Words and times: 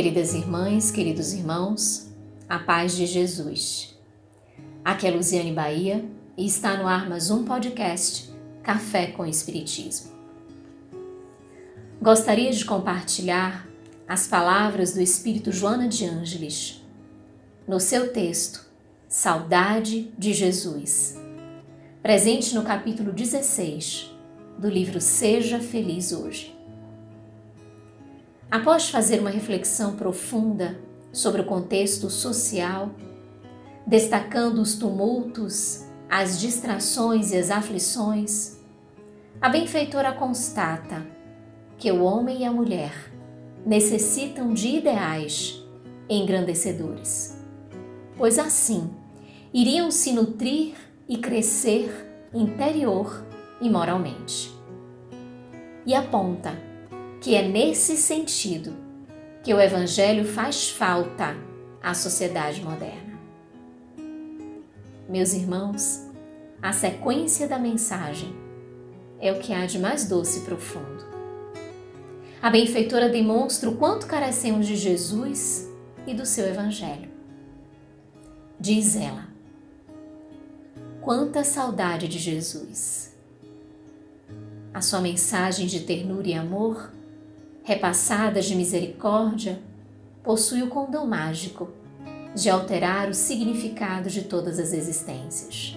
Queridas 0.00 0.32
irmãs, 0.32 0.90
queridos 0.90 1.34
irmãos, 1.34 2.08
a 2.48 2.58
paz 2.58 2.96
de 2.96 3.04
Jesus. 3.04 3.94
Aqui 4.82 5.06
é 5.06 5.10
Luziane 5.10 5.52
Bahia 5.52 6.02
e 6.38 6.46
está 6.46 6.78
no 6.78 6.88
ar 6.88 7.06
mais 7.06 7.30
um 7.30 7.44
podcast 7.44 8.30
Café 8.62 9.08
com 9.08 9.26
Espiritismo. 9.26 10.10
Gostaria 12.00 12.50
de 12.50 12.64
compartilhar 12.64 13.68
as 14.08 14.26
palavras 14.26 14.94
do 14.94 15.02
Espírito 15.02 15.52
Joana 15.52 15.86
de 15.86 16.06
Ângeles 16.06 16.80
no 17.68 17.78
seu 17.78 18.10
texto 18.10 18.66
Saudade 19.06 20.10
de 20.16 20.32
Jesus, 20.32 21.20
presente 22.02 22.54
no 22.54 22.62
capítulo 22.62 23.12
16 23.12 24.10
do 24.58 24.70
livro 24.70 24.98
Seja 24.98 25.60
Feliz 25.60 26.10
Hoje. 26.10 26.58
Após 28.50 28.90
fazer 28.90 29.20
uma 29.20 29.30
reflexão 29.30 29.94
profunda 29.94 30.76
sobre 31.12 31.40
o 31.40 31.44
contexto 31.44 32.10
social, 32.10 32.90
destacando 33.86 34.60
os 34.60 34.74
tumultos, 34.74 35.84
as 36.08 36.40
distrações 36.40 37.30
e 37.30 37.36
as 37.36 37.48
aflições, 37.48 38.58
a 39.40 39.48
benfeitora 39.48 40.12
constata 40.12 41.06
que 41.78 41.92
o 41.92 42.02
homem 42.02 42.40
e 42.40 42.44
a 42.44 42.50
mulher 42.50 42.92
necessitam 43.64 44.52
de 44.52 44.78
ideais 44.78 45.62
engrandecedores, 46.08 47.40
pois 48.16 48.36
assim 48.36 48.90
iriam 49.54 49.92
se 49.92 50.12
nutrir 50.12 50.74
e 51.08 51.18
crescer 51.18 51.88
interior 52.34 53.24
e 53.60 53.70
moralmente. 53.70 54.52
E 55.86 55.94
aponta 55.94 56.69
que 57.20 57.34
é 57.34 57.46
nesse 57.46 57.96
sentido 57.96 58.74
que 59.44 59.52
o 59.52 59.60
Evangelho 59.60 60.24
faz 60.24 60.70
falta 60.70 61.36
à 61.82 61.92
sociedade 61.92 62.62
moderna. 62.62 63.18
Meus 65.08 65.34
irmãos, 65.34 66.06
a 66.62 66.72
sequência 66.72 67.46
da 67.46 67.58
mensagem 67.58 68.34
é 69.20 69.32
o 69.32 69.38
que 69.38 69.52
há 69.52 69.66
de 69.66 69.78
mais 69.78 70.08
doce 70.08 70.40
e 70.40 70.42
profundo. 70.42 71.04
A 72.40 72.48
benfeitora 72.48 73.08
demonstra 73.08 73.68
o 73.68 73.76
quanto 73.76 74.06
carecemos 74.06 74.66
de 74.66 74.76
Jesus 74.76 75.68
e 76.06 76.14
do 76.14 76.24
seu 76.24 76.46
Evangelho. 76.46 77.10
Diz 78.58 78.96
ela: 78.96 79.28
Quanta 81.02 81.44
saudade 81.44 82.08
de 82.08 82.18
Jesus! 82.18 83.14
A 84.72 84.80
sua 84.80 85.00
mensagem 85.00 85.66
de 85.66 85.80
ternura 85.80 86.28
e 86.28 86.34
amor 86.34 86.90
repassadas 87.70 88.46
de 88.46 88.56
misericórdia, 88.56 89.60
possui 90.24 90.60
o 90.60 90.66
condão 90.66 91.06
mágico 91.06 91.68
de 92.34 92.50
alterar 92.50 93.08
o 93.08 93.14
significado 93.14 94.10
de 94.10 94.22
todas 94.22 94.58
as 94.58 94.72
existências. 94.72 95.76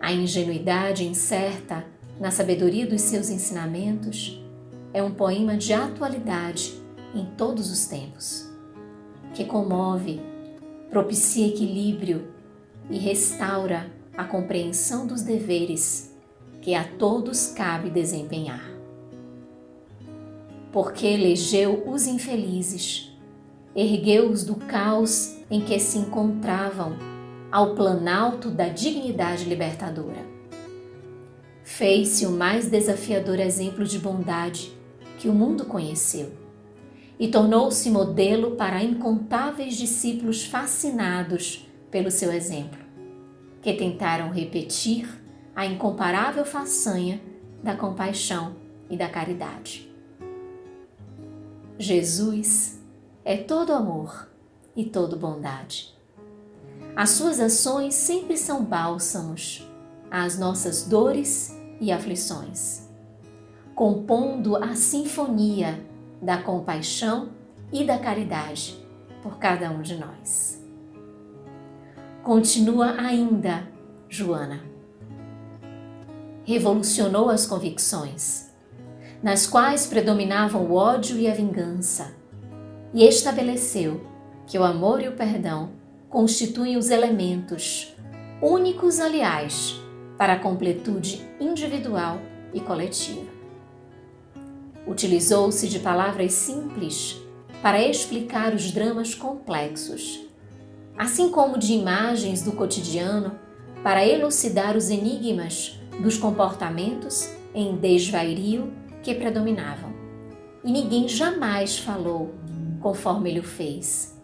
A 0.00 0.10
ingenuidade 0.10 1.04
incerta 1.04 1.84
na 2.18 2.30
sabedoria 2.30 2.86
dos 2.86 3.02
seus 3.02 3.28
ensinamentos 3.28 4.42
é 4.94 5.02
um 5.02 5.10
poema 5.10 5.54
de 5.54 5.74
atualidade 5.74 6.80
em 7.14 7.26
todos 7.36 7.70
os 7.70 7.86
tempos, 7.86 8.48
que 9.34 9.44
comove, 9.44 10.18
propicia 10.88 11.46
equilíbrio 11.46 12.26
e 12.88 12.96
restaura 12.96 13.92
a 14.16 14.24
compreensão 14.24 15.06
dos 15.06 15.20
deveres 15.20 16.10
que 16.62 16.74
a 16.74 16.84
todos 16.84 17.48
cabe 17.48 17.90
desempenhar 17.90 18.67
porque 20.72 21.06
elegeu 21.06 21.84
os 21.86 22.06
infelizes, 22.06 23.10
ergueu-os 23.74 24.44
do 24.44 24.56
caos 24.56 25.36
em 25.50 25.60
que 25.60 25.78
se 25.78 25.98
encontravam 25.98 26.96
ao 27.50 27.74
planalto 27.74 28.50
da 28.50 28.68
dignidade 28.68 29.44
libertadora. 29.44 30.26
Fez-se 31.62 32.26
o 32.26 32.30
mais 32.30 32.68
desafiador 32.68 33.38
exemplo 33.38 33.84
de 33.84 33.98
bondade 33.98 34.72
que 35.18 35.28
o 35.28 35.34
mundo 35.34 35.64
conheceu 35.64 36.32
e 37.18 37.28
tornou-se 37.28 37.90
modelo 37.90 38.52
para 38.52 38.82
incontáveis 38.82 39.76
discípulos 39.76 40.44
fascinados 40.44 41.66
pelo 41.90 42.10
seu 42.10 42.32
exemplo, 42.32 42.78
que 43.60 43.72
tentaram 43.72 44.30
repetir 44.30 45.08
a 45.56 45.66
incomparável 45.66 46.44
façanha 46.44 47.20
da 47.62 47.74
compaixão 47.74 48.54
e 48.88 48.96
da 48.96 49.08
caridade. 49.08 49.90
Jesus 51.80 52.80
é 53.24 53.36
todo 53.36 53.72
amor 53.72 54.28
e 54.74 54.84
todo 54.84 55.16
bondade. 55.16 55.96
As 56.96 57.10
suas 57.10 57.38
ações 57.38 57.94
sempre 57.94 58.36
são 58.36 58.64
bálsamos 58.64 59.64
às 60.10 60.36
nossas 60.36 60.82
dores 60.88 61.56
e 61.80 61.92
aflições, 61.92 62.88
compondo 63.76 64.56
a 64.56 64.74
sinfonia 64.74 65.80
da 66.20 66.42
compaixão 66.42 67.28
e 67.72 67.84
da 67.84 67.96
caridade 67.96 68.84
por 69.22 69.38
cada 69.38 69.70
um 69.70 69.80
de 69.80 69.94
nós. 69.94 70.60
Continua 72.24 73.00
ainda, 73.00 73.68
Joana. 74.08 74.60
Revolucionou 76.44 77.30
as 77.30 77.46
convicções 77.46 78.47
nas 79.22 79.46
quais 79.46 79.86
predominavam 79.86 80.64
o 80.64 80.74
ódio 80.74 81.18
e 81.18 81.28
a 81.28 81.34
vingança, 81.34 82.12
e 82.94 83.04
estabeleceu 83.04 84.00
que 84.46 84.58
o 84.58 84.64
amor 84.64 85.02
e 85.02 85.08
o 85.08 85.12
perdão 85.12 85.70
constituem 86.08 86.76
os 86.76 86.90
elementos 86.90 87.94
únicos, 88.40 89.00
aliás, 89.00 89.80
para 90.16 90.34
a 90.34 90.38
completude 90.38 91.26
individual 91.40 92.18
e 92.54 92.60
coletiva. 92.60 93.26
Utilizou-se 94.86 95.68
de 95.68 95.80
palavras 95.80 96.32
simples 96.32 97.20
para 97.60 97.82
explicar 97.82 98.54
os 98.54 98.70
dramas 98.70 99.14
complexos, 99.14 100.24
assim 100.96 101.28
como 101.28 101.58
de 101.58 101.72
imagens 101.72 102.42
do 102.42 102.52
cotidiano 102.52 103.38
para 103.82 104.06
elucidar 104.06 104.76
os 104.76 104.88
enigmas 104.90 105.78
dos 106.00 106.16
comportamentos 106.16 107.30
em 107.54 107.76
desvairio 107.76 108.72
que 109.08 109.14
predominavam. 109.14 109.90
E 110.62 110.70
ninguém 110.70 111.08
jamais 111.08 111.78
falou 111.78 112.34
conforme 112.78 113.30
ele 113.30 113.40
o 113.40 113.42
fez, 113.42 114.14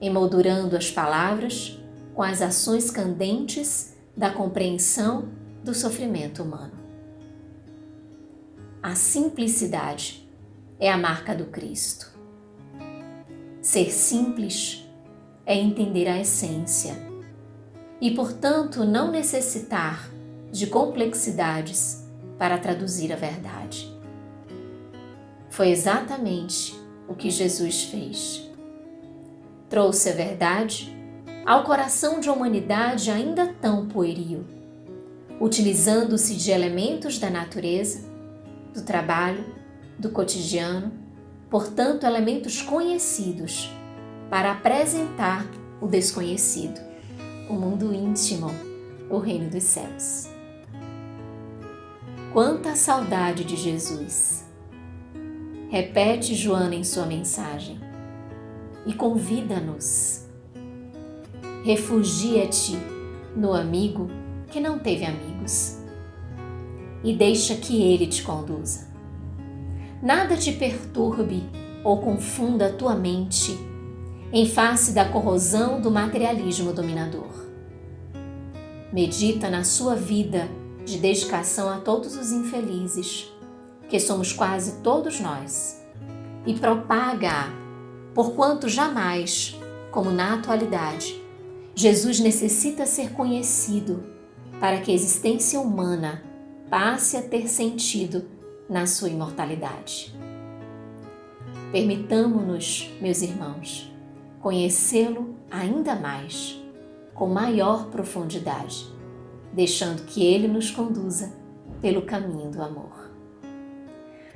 emoldurando 0.00 0.74
as 0.74 0.90
palavras 0.90 1.78
com 2.14 2.22
as 2.22 2.40
ações 2.40 2.90
candentes 2.90 3.94
da 4.16 4.30
compreensão 4.30 5.28
do 5.62 5.74
sofrimento 5.74 6.42
humano. 6.42 6.72
A 8.82 8.94
simplicidade 8.94 10.26
é 10.80 10.90
a 10.90 10.96
marca 10.96 11.34
do 11.34 11.44
Cristo. 11.46 12.10
Ser 13.60 13.90
simples 13.92 14.82
é 15.44 15.54
entender 15.54 16.08
a 16.08 16.18
essência 16.18 16.94
e, 18.00 18.12
portanto, 18.12 18.82
não 18.82 19.10
necessitar 19.10 20.10
de 20.50 20.68
complexidades 20.68 22.02
para 22.38 22.56
traduzir 22.56 23.12
a 23.12 23.16
verdade. 23.16 23.94
Foi 25.56 25.70
exatamente 25.70 26.78
o 27.08 27.14
que 27.14 27.30
Jesus 27.30 27.84
fez. 27.84 28.46
Trouxe 29.70 30.10
a 30.10 30.12
verdade 30.12 30.94
ao 31.46 31.64
coração 31.64 32.20
de 32.20 32.28
uma 32.28 32.36
humanidade 32.36 33.10
ainda 33.10 33.46
tão 33.58 33.88
pueril, 33.88 34.44
utilizando-se 35.40 36.34
de 36.34 36.50
elementos 36.50 37.18
da 37.18 37.30
natureza, 37.30 38.06
do 38.74 38.82
trabalho, 38.82 39.46
do 39.98 40.10
cotidiano, 40.10 40.92
portanto, 41.48 42.04
elementos 42.04 42.60
conhecidos, 42.60 43.72
para 44.28 44.52
apresentar 44.52 45.46
o 45.80 45.86
desconhecido, 45.86 46.78
o 47.48 47.54
mundo 47.54 47.94
íntimo, 47.94 48.50
o 49.08 49.16
reino 49.16 49.48
dos 49.48 49.64
céus. 49.64 50.28
Quanta 52.34 52.76
saudade 52.76 53.42
de 53.42 53.56
Jesus! 53.56 54.45
Repete 55.76 56.34
Joana 56.34 56.74
em 56.74 56.82
sua 56.82 57.04
mensagem 57.04 57.78
e 58.86 58.94
convida-nos. 58.94 60.24
Refugia-te 61.62 62.78
no 63.36 63.52
amigo 63.52 64.08
que 64.50 64.58
não 64.58 64.78
teve 64.78 65.04
amigos 65.04 65.76
e 67.04 67.14
deixa 67.14 67.56
que 67.56 67.82
ele 67.82 68.06
te 68.06 68.22
conduza. 68.22 68.88
Nada 70.02 70.34
te 70.34 70.50
perturbe 70.50 71.42
ou 71.84 71.98
confunda 71.98 72.72
tua 72.72 72.94
mente 72.94 73.54
em 74.32 74.48
face 74.48 74.92
da 74.92 75.04
corrosão 75.04 75.78
do 75.78 75.90
materialismo 75.90 76.72
dominador. 76.72 77.28
Medita 78.90 79.50
na 79.50 79.62
sua 79.62 79.94
vida 79.94 80.48
de 80.86 80.96
dedicação 80.96 81.68
a 81.68 81.80
todos 81.80 82.16
os 82.16 82.32
infelizes 82.32 83.35
que 83.88 84.00
somos 84.00 84.32
quase 84.32 84.82
todos 84.82 85.20
nós, 85.20 85.84
e 86.46 86.54
propaga 86.54 87.50
porquanto 88.14 88.68
jamais, 88.68 89.58
como 89.90 90.10
na 90.10 90.34
atualidade, 90.34 91.22
Jesus 91.74 92.20
necessita 92.20 92.86
ser 92.86 93.12
conhecido 93.12 94.02
para 94.58 94.80
que 94.80 94.90
a 94.90 94.94
existência 94.94 95.60
humana 95.60 96.22
passe 96.70 97.16
a 97.16 97.22
ter 97.22 97.48
sentido 97.48 98.24
na 98.68 98.86
sua 98.86 99.10
imortalidade. 99.10 100.16
Permitamo-nos, 101.70 102.90
meus 103.00 103.20
irmãos, 103.20 103.92
conhecê-lo 104.40 105.36
ainda 105.50 105.94
mais, 105.94 106.58
com 107.14 107.28
maior 107.28 107.86
profundidade, 107.86 108.86
deixando 109.52 110.04
que 110.06 110.24
ele 110.24 110.48
nos 110.48 110.70
conduza 110.70 111.32
pelo 111.82 112.02
caminho 112.02 112.50
do 112.50 112.62
amor. 112.62 113.05